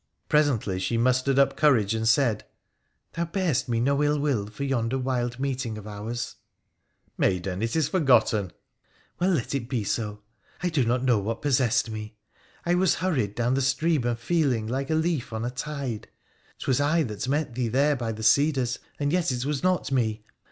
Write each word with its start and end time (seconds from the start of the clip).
Presently 0.29 0.79
she 0.79 0.97
mustered 0.97 1.37
up 1.37 1.55
courage 1.55 1.93
and 1.93 2.09
said:—' 2.09 2.43
Thou 3.13 3.25
bear'st 3.25 3.69
me 3.69 3.79
no 3.79 4.01
ill 4.03 4.17
will 4.17 4.47
for 4.47 4.63
yonder 4.63 4.97
wild 4.97 5.39
meeting 5.39 5.77
ol 5.77 5.87
ours?'' 5.87 6.37
Maiden, 7.19 7.61
it 7.61 7.75
is 7.75 7.89
forgotten!' 7.89 8.47
I 8.49 8.51
Well, 9.27 9.35
let 9.35 9.53
it 9.53 9.69
be 9.69 9.83
so. 9.83 10.23
I 10.63 10.69
do 10.69 10.83
not 10.85 11.03
know 11.03 11.19
what 11.19 11.43
possessed 11.43 11.91
me. 11.91 12.15
I 12.65 12.73
"was 12.73 12.95
hurried 12.95 13.35
down 13.35 13.53
the 13.53 13.61
stream 13.61 14.03
of 14.05 14.19
feeling 14.19 14.65
like 14.65 14.89
a 14.89 14.95
leaf 14.95 15.31
on 15.31 15.45
a 15.45 15.51
tide, 15.51 16.07
'Twas 16.57 16.81
I 16.81 17.03
that 17.03 17.27
met 17.27 17.53
thee 17.53 17.67
there 17.67 17.95
by 17.95 18.11
the 18.11 18.23
cedars, 18.23 18.79
and 18.99 19.13
yet 19.13 19.31
it 19.31 19.45
was 19.45 19.61
not 19.61 19.91
me. 19.91 20.23